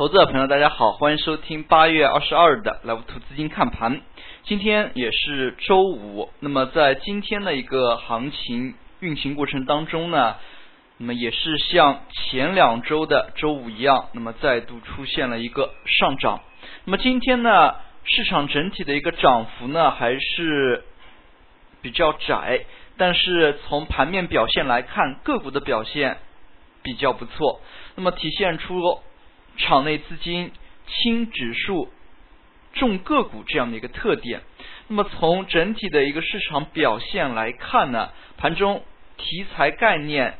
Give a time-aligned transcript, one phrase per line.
[0.00, 4.00] 投资者朋友，大家好，欢迎收听八月二十二日的 Live 图资金看盘。
[4.44, 10.36] 今天也是周五，那么在今天的一个行情运行过程当中呢，
[10.96, 16.40] 那么也是像前两周的周五一样，那么再度出现了一个上涨。
[16.86, 17.74] 那么今天呢，
[18.04, 20.82] 市场整体的一个涨幅呢还是
[21.82, 22.64] 比较窄，
[22.96, 26.16] 但是从盘面表现来看，个股的表现
[26.82, 27.60] 比较不错，
[27.96, 29.02] 那么体现出。
[29.56, 30.52] 场内资金
[30.86, 31.92] 轻指数、
[32.72, 34.40] 重个股这样的一个特点。
[34.88, 38.82] 那么从整体的一个市场表现来看呢，盘中
[39.16, 40.38] 题材概念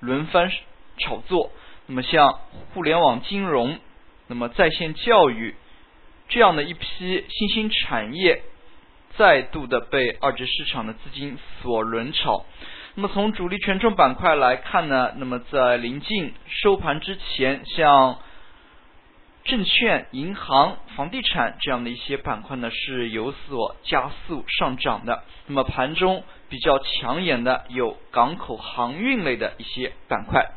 [0.00, 0.50] 轮番
[0.98, 1.52] 炒作。
[1.86, 2.40] 那么像
[2.72, 3.78] 互联网金融、
[4.28, 5.54] 那么在线教育
[6.28, 8.42] 这样的一批新兴产业，
[9.16, 12.46] 再度的被二级市场的资金所轮炒。
[12.94, 18.18] 那么从主力权重板块来看呢，那么在临近收盘之前，像
[19.44, 25.24] 证券、银行、房地产这样的一些板块呢是有所加速上涨的。
[25.46, 30.50] 那么盘中比较抢眼的有港口航运类的一些板块。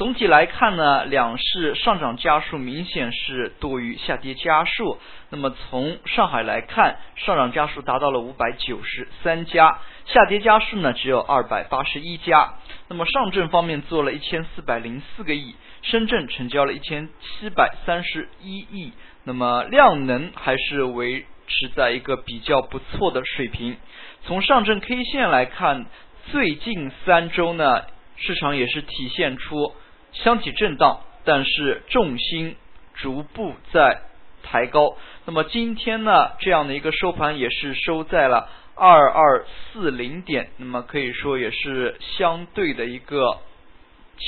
[0.00, 4.98] 总体来看呢，两市上涨家数明显是多于下跌家数。
[5.28, 12.54] 那么从上海来看，上涨家数达到了五百九十三家，下跌家数呢只有二百八十一家。
[12.88, 18.94] 那么上证方面做了一千四百零四个亿，深圳成交了一千七百三十一亿。
[19.24, 23.76] 那么量能还是维持在一个比较不错的水平。
[24.22, 25.84] 从上证 K 线来看，
[26.32, 27.82] 最近三周呢，
[28.16, 29.74] 市场也是体现出。
[30.12, 32.56] 箱体震荡，但是重心
[32.94, 34.02] 逐步在
[34.42, 34.96] 抬高。
[35.24, 43.38] 那么今天呢，这样的一个收盘也是收在了二二四零点，那么可以说也是相对的一个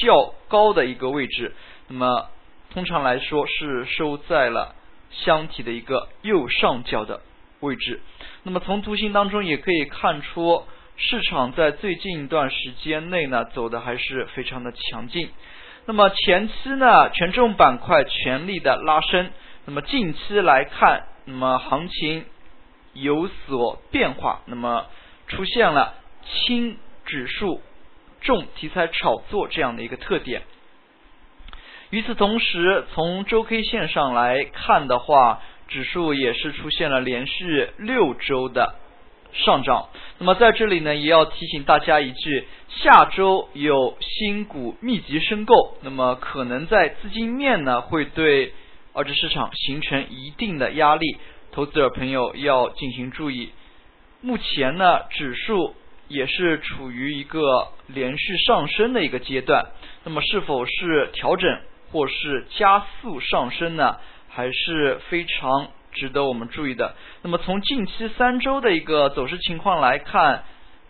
[0.02, 1.54] 较高的一个位置。
[1.88, 2.28] 那么
[2.70, 4.74] 通常来说是收在了
[5.10, 7.20] 箱体的一个右上角的
[7.60, 8.00] 位置。
[8.44, 10.64] 那么从图形当中也可以看出，
[10.96, 15.30] 市场在最近一段时间内呢走的还是非常的强劲。
[15.84, 19.30] 那么前期呢，权重板块全力的拉升。
[19.64, 22.24] 那么近期来看，那么行情
[22.92, 24.86] 有所变化，那么
[25.26, 25.94] 出现了
[26.24, 27.60] 轻指数、
[28.20, 30.42] 重题材炒作这样的一个特点。
[31.90, 38.76] 与此同时，从周 K 线上来看的话，指数也是出现了连续六周的。
[39.32, 39.88] 上涨，
[40.18, 48.52] 那么在这里呢，也要提醒大家一句，下周有新股密集申购，那么可能在资金面呢，会对
[48.92, 51.16] 二级市场形成一定的压力，
[51.50, 53.50] 投资者朋友要进行注意。
[54.20, 55.74] 目前呢，指数
[56.08, 59.66] 也是处于一个连续上升的一个阶段，
[60.04, 61.58] 那么是否是调整
[61.90, 63.96] 或是加速上升呢？
[64.28, 65.68] 还是非常。
[65.92, 66.96] 值得我们注意的。
[67.22, 70.44] 那么从近期三周的一个走势情况来看，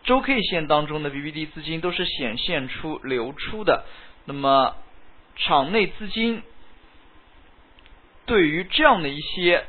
[0.04, 3.84] 周 K 线当中的 BBD 资金都是显现出流出的。
[4.24, 4.76] 那么
[5.36, 6.42] 场内资金
[8.26, 9.66] 对于这样的一些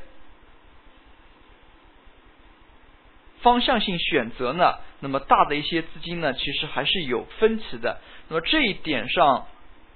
[3.42, 8.00] 方向性选择呢，那么大的一些资金呢，其实还是有分歧的。
[8.30, 9.48] 那么这一点上，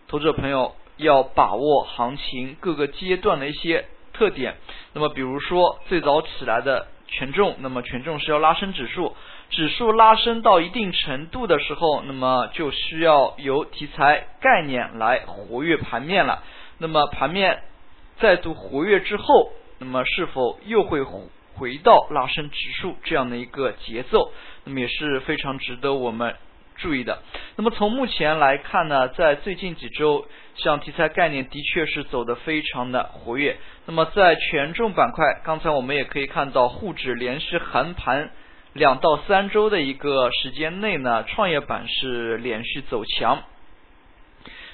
[0.07, 3.87] 投资者朋友要把握行情各个阶段的一些。
[4.17, 4.55] 特点，
[4.93, 9.15] 那么比如说最早起来的权重，那么权重是要拉升指数，
[9.51, 16.41] 指数拉升到一定程度的时候，那么就需要由题材概念来活跃盘面了。
[16.79, 17.61] 那么盘面
[18.17, 21.03] 再度活跃之后，那么是否又会
[21.53, 24.31] 回到拉升指数这样的一个节奏？
[24.63, 26.35] 那么也是非常值得我们。
[26.77, 27.21] 注意的，
[27.55, 33.57] 那么从目前来看呢，在最近几周，像题材概念的确是走得非常的活跃。
[33.85, 38.29] 那么在权重板块，刚才我们也可以看到，沪指连续横盘
[38.73, 43.43] 两到三周的一个时间内呢，创业板是连续走强。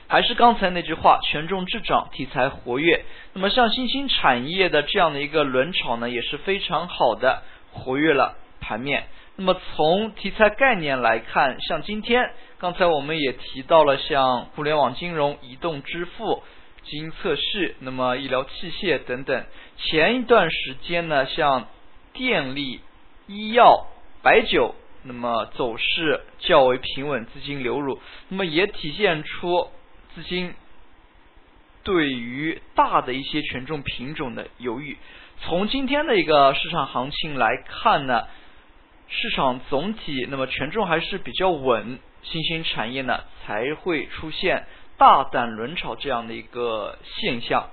[0.08, 3.06] 还是刚才那句话，权重滞涨，题材活跃。
[3.34, 7.42] 那么像新兴产业的这样的一个轮炒呢，也是非常好的
[7.72, 9.06] 活跃了盘面。
[9.36, 16.44] 那么从题材概念来看，像今天刚才我们也提到了，像互联网金融、移动支付、
[16.84, 19.44] 基因测序、那么医疗器械等等。
[19.76, 21.66] 前一段时间呢，像
[22.14, 22.82] 电力、
[23.26, 23.88] 医药、
[24.22, 28.00] 白酒，那么走势较为平稳，资金流入，
[28.30, 29.72] 那么也体现出
[30.14, 30.54] 资金
[31.84, 34.96] 对于大的一些权重品种的犹豫。
[35.42, 38.28] 从今天的一个市场行情来看呢。
[39.10, 44.66] 市场总体那么权重还是比较稳，新兴产业呢才会出现
[44.98, 47.70] 大胆轮炒这样的一个现象。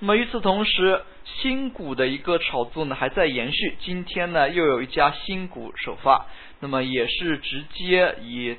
[0.00, 3.76] 那么与此同时，新股的一个炒作呢还在延续。
[3.80, 6.26] 今天呢又有一家新股首发，
[6.60, 8.56] 那么也是直接以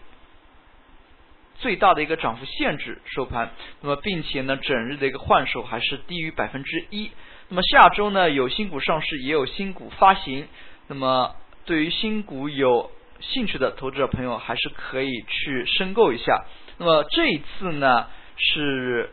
[1.60, 3.52] 最大的一个涨幅限制收盘。
[3.82, 7.10] 那么并且呢整日的一个换手还是低于百分之一。
[7.48, 10.48] 那么下周呢有新股上市，也有新股发行。
[10.88, 11.36] 那么
[11.66, 16.46] 对于新股有兴趣的投资者朋友，还是可以去申购一下。
[16.78, 18.08] 那么这一次呢
[18.38, 19.12] 是。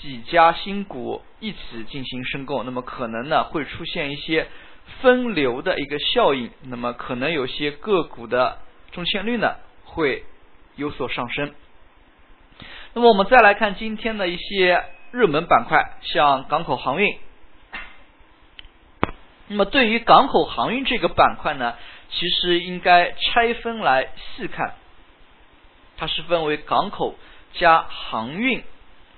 [0.00, 1.58] 几家新股一起
[1.88, 4.46] 进行申购，那么可能呢会出现一些
[5.00, 8.58] 分流的一个效应，那么可能有些个股的
[8.92, 10.22] 中签率呢会
[10.76, 11.52] 有所上升。
[12.94, 17.18] 那么我们再来看今天的一些热门板块，像港口航运。
[19.48, 21.74] 那么对于港口航运这个板块呢，
[22.10, 24.74] 其实应该拆分来细看，
[25.96, 27.14] 它是分为港口
[27.54, 28.62] 加航运。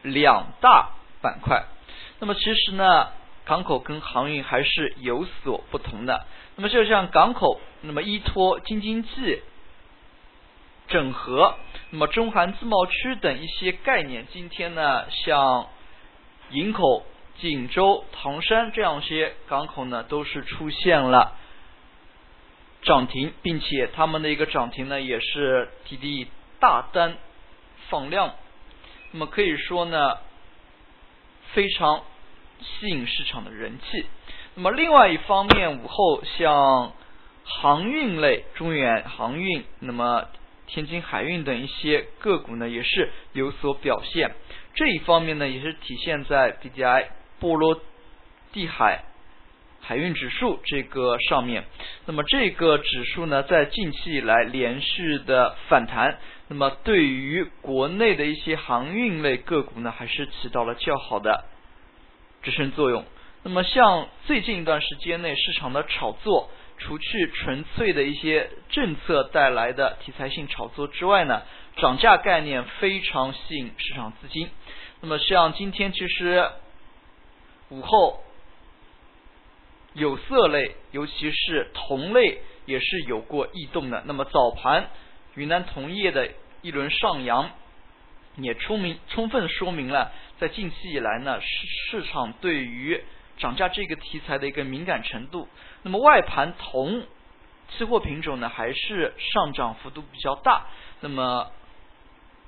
[0.03, 1.67] 两大板块，
[2.21, 3.09] 那么其实呢，
[3.45, 6.25] 港口跟航运还是有所不同的。
[6.57, 9.43] 那么就像港口，那么依托京津冀
[10.89, 11.55] 整合，
[11.91, 15.67] 那么中韩自贸区等一些概念，今天呢，像
[16.49, 17.05] 营口、
[17.41, 21.37] 锦州、唐山这样些港口呢，都是出现了
[22.83, 26.27] 涨停，并且他们的一个涨停呢，也是滴滴
[26.61, 27.17] 大单
[27.89, 28.35] 放量。
[29.13, 30.19] 那么可以说呢，
[31.53, 32.03] 非常
[32.61, 34.07] 吸引市场的人气。
[34.55, 36.93] 那么另外一方面，午后像
[37.45, 40.29] 航运类、中远航运、那么
[40.67, 44.35] 天津海运等一些个股呢，也是有所表现。
[44.75, 47.07] 这一方面呢，也是体现在 BDI
[47.41, 47.81] 波罗
[48.53, 49.05] 的海。
[49.83, 51.65] 海运指数这个上面，
[52.05, 61.45] 那么这个指数呢，在近期以来连续的反弹，那么对于国内的一些航运类个股呢，还是起到了较好的
[62.43, 63.05] 支撑作用。
[63.43, 71.43] 那么像最近一段时间内市场的炒作，除去纯粹的一些政策带来的题材性炒作之外呢，
[71.79, 74.51] 涨价概念非常吸引市场资金。
[75.01, 76.51] 那么像今天其实
[77.71, 78.21] 午后。
[79.93, 84.01] 有色类，尤其是铜类，也是有过异动的。
[84.07, 84.89] 那么早盘
[85.35, 86.31] 云南铜业的
[86.63, 87.51] 一轮上扬，
[88.37, 93.03] 也充明充分说明了在近期以来呢，市市场对于
[93.37, 95.49] 涨价这个题材的一个敏感程度。
[95.83, 97.03] 那么外盘铜
[97.77, 100.69] 期货品种呢，还是上涨幅度比较大。
[101.01, 101.51] 那么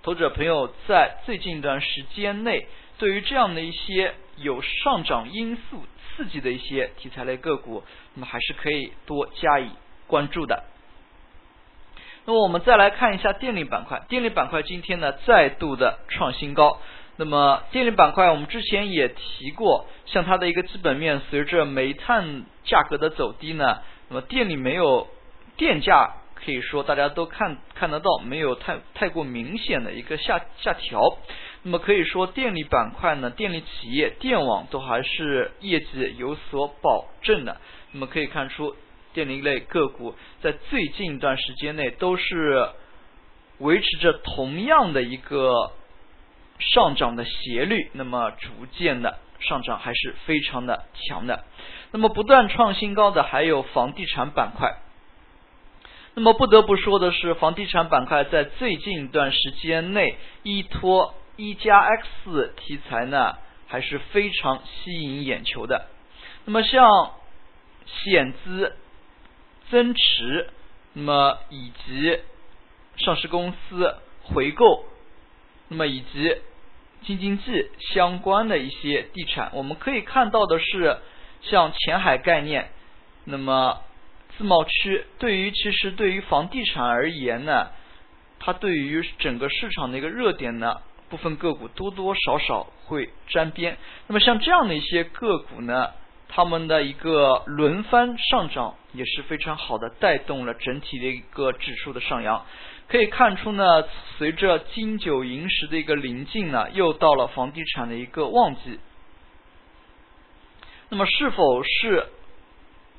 [0.05, 2.69] 投资者朋友在最近一段时间内，
[2.99, 5.83] 对于这样的一些有上涨因素。
[6.15, 9.71] 刺激的一些题材类个股，那么还是可以多加以
[10.07, 10.65] 关注的。
[12.27, 16.81] 那么我们再来看一下电力板块，电力板块今天呢再度的创新高。
[17.17, 23.79] 那么电力板块我们之前也提过，像它的一个基本面，随着煤炭价格的走低呢，
[24.11, 25.09] 那么电力没有
[25.57, 26.17] 电价。
[26.35, 31.01] 可以说大家都看看得到，没有太太过明显的一个下下调。
[31.65, 37.61] 那么可以说电力板块呢，电力企业、电网都还是业绩有所保证的。
[37.93, 38.75] 那么可以看出，
[39.13, 42.69] 电力类个股在最近一段时间内都是
[43.59, 45.71] 维持着同样的一个
[46.59, 51.45] 上涨的斜率，那么逐渐的上涨还是非常的强的。
[51.93, 54.79] 那么不断创新高的还有房地产板块。
[56.15, 63.37] 那么不得不说的是，房地产板块在最近一段时间内依托一加 X 题材呢，
[63.67, 65.87] 还是非常吸引眼球的。
[66.45, 67.13] 那么像
[67.87, 68.77] 险资
[69.71, 70.51] 增持，
[70.93, 72.21] 那么以及
[72.97, 74.85] 上市公司回购，
[75.69, 76.37] 那么以及
[77.03, 80.99] 京津冀相关的一些地产，我们可以看到的是，
[81.41, 82.71] 像前海概念，
[83.25, 83.81] 那么。
[84.39, 87.69] 自贸区对于其实对于房地产而言呢，
[88.39, 90.81] 它对于整个市场的一个热点呢，
[91.13, 93.77] 部分个股多多少少会沾边。
[94.07, 95.91] 那么像这样的一些个股呢，
[96.31, 102.47] 他们的一个轮番上涨也是非常好的，带动了整体的一个指数的上扬。
[102.89, 103.85] 可以看出呢，
[104.17, 108.81] 随着金九银十的一个临近呢，又到了房地产的一个旺季。
[110.89, 112.07] 那么是否是？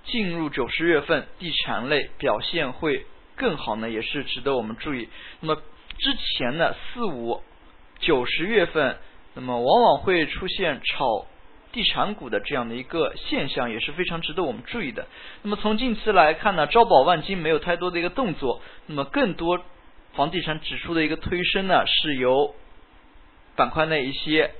[0.05, 3.05] 进入九十月份，地产类表现会
[3.37, 5.07] 更好呢，也是值得我们注意。
[5.39, 5.55] 那么
[5.97, 7.41] 之前呢，四五
[8.05, 8.97] 九十月份，
[9.33, 11.25] 那么往往会出现炒
[11.71, 15.07] 地产股的这样的一个现象，也是非常值得我们注意的。
[15.41, 19.59] 那么从近期来看呢，招宝万金没有太多的一个动作，那么更多
[20.13, 22.53] 房地产指数的一个推升呢，是由
[23.55, 24.51] 板块内一些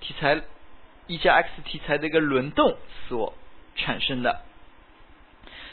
[0.00, 0.40] 题材
[1.06, 2.76] 一加 X 题材的一个轮动
[3.08, 3.34] 所
[3.76, 4.40] 产生的。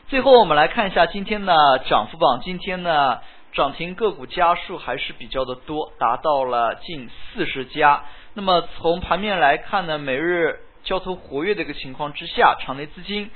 [0.08, 3.22] 最后我们来看一下今天的涨幅榜，今天呢
[3.56, 8.04] 涨停个股家数还是比较的多，达到了近四十家。
[8.34, 13.32] 那么从盘面来看呢，每日交投活跃的一个情况之下，场内资金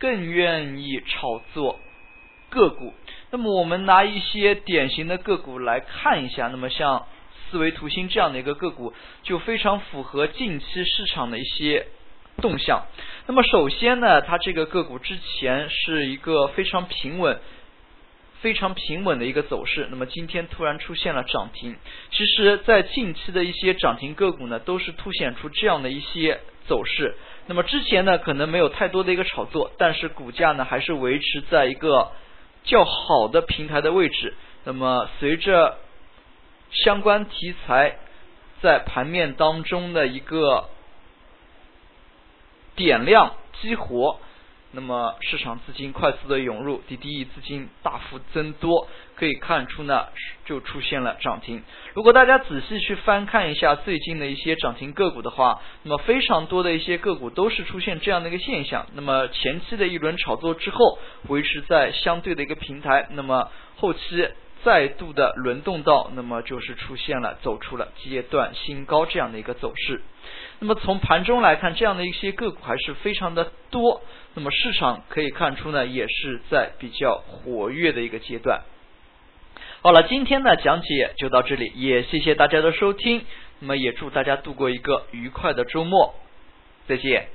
[0.00, 1.78] 更愿意炒作
[2.50, 2.92] 个股。
[3.30, 7.06] 那么我们拿一些典型的个股来看一下，那么像
[7.48, 11.86] 思维图新这样的一个个股，就非常符合近期市场的一些。
[12.40, 12.86] 动向。
[13.26, 17.38] 那么首先呢，它这个个股之前是一个非常平稳、
[18.40, 19.86] 非常平稳的一个走势。
[19.90, 21.76] 那么今天突然出现了涨停。
[22.10, 27.16] 其实，在近期的一些涨停个股呢，都是凸显出这样的一些走势。
[27.46, 32.12] 那么之前呢，可能没有太多的一个炒作，但是股价呢，还是维持在一个
[32.64, 34.34] 较好的平台的位置。
[34.64, 35.78] 那么随着
[36.70, 37.96] 相关题材
[38.60, 40.68] 在盘面当中的一个。
[42.76, 44.20] 点亮激活，
[44.72, 48.86] 那么市场资金快速的涌入，滴滴资金大幅增多，
[49.16, 50.06] 可以看出呢
[50.44, 51.62] 就出现了涨停。
[51.94, 58.86] 如果大家仔细去翻看一下最近的一些涨停个股的话，那么非常多的一些个股都是出现这样的一个现象。
[58.94, 60.98] 那么前期的一轮炒作之后，
[61.28, 64.28] 维持在相对的一个平台，那么后期。
[64.64, 70.02] 再度的轮动到，那么就是出现了走出了阶段新高这样的一个走势。
[70.58, 74.02] 那么从盘中来看，这样的一些个股还是非常的多。
[74.34, 78.60] 那么市场可以看出呢，也是在比较活跃的一个阶段。
[79.82, 83.24] 好了，今天的讲解就到这里，也谢谢大家的收听。
[83.60, 86.14] 那么也祝大家度过一个愉快的周末，
[86.86, 87.28] 再见。